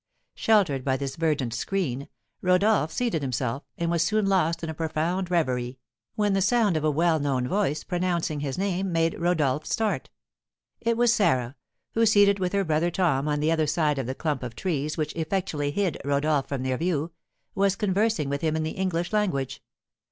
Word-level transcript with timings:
Sheltered 0.33 0.83
by 0.83 0.97
this 0.97 1.15
verdant 1.15 1.53
screen, 1.53 2.07
Rodolph 2.41 2.91
seated 2.91 3.21
himself, 3.21 3.61
and 3.77 3.91
was 3.91 4.01
soon 4.01 4.25
lost 4.25 4.63
in 4.63 4.69
a 4.71 4.73
profound 4.73 5.29
reverie, 5.29 5.77
when 6.15 6.33
the 6.33 6.41
sound 6.41 6.75
of 6.75 6.83
a 6.83 6.89
well 6.89 7.19
known 7.19 7.47
voice, 7.47 7.83
pronouncing 7.83 8.39
his 8.39 8.57
name, 8.57 8.91
made 8.91 9.13
Rodolph 9.19 9.67
start. 9.67 10.09
It 10.79 10.97
was 10.97 11.13
Sarah, 11.13 11.55
who, 11.93 12.07
seated 12.07 12.39
with 12.39 12.53
her 12.53 12.63
brother 12.63 12.89
Tom 12.89 13.27
on 13.27 13.41
the 13.41 13.51
other 13.51 13.67
side 13.67 13.99
of 13.99 14.07
the 14.07 14.15
clump 14.15 14.41
of 14.41 14.55
trees 14.55 14.97
which 14.97 15.15
effectually 15.15 15.69
hid 15.69 16.01
Rodolph 16.03 16.47
from 16.47 16.63
their 16.63 16.77
view, 16.77 17.11
was 17.53 17.75
conversing 17.75 18.27
with 18.27 18.41
him 18.41 18.55
in 18.55 18.63
the 18.63 18.71
English 18.71 19.13
language. 19.13 19.61